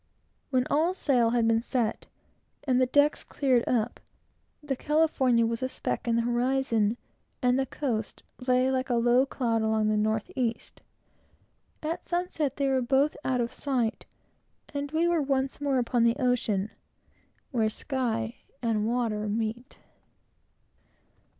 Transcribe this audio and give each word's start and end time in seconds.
When 0.49 0.65
all 0.67 0.95
sail 0.95 1.29
had 1.29 1.47
been 1.47 1.61
set, 1.61 2.07
and 2.63 2.81
the 2.81 2.87
decks 2.87 3.23
cleared 3.23 3.63
up, 3.67 3.99
the 4.63 4.75
California 4.75 5.45
was 5.45 5.61
a 5.61 5.69
speck 5.69 6.07
in 6.07 6.15
the 6.15 6.23
horizon, 6.23 6.97
and 7.43 7.59
the 7.59 7.67
coast 7.67 8.23
lay 8.47 8.71
like 8.71 8.89
a 8.89 8.95
low 8.95 9.27
cloud 9.27 9.61
along 9.61 9.89
the 9.89 9.97
north 9.97 10.31
east. 10.35 10.81
At 11.83 12.03
sunset 12.03 12.55
they 12.57 12.67
were 12.67 12.81
both 12.81 13.15
out 13.23 13.41
of 13.41 13.53
sight, 13.53 14.07
and 14.73 14.89
we 14.91 15.07
were 15.07 15.21
once 15.21 15.61
more 15.61 15.77
upon 15.77 16.03
the 16.03 16.15
ocean 16.15 16.71
where 17.51 17.69
sky 17.69 18.37
and 18.59 18.87
water 18.87 19.29
meet. 19.29 19.77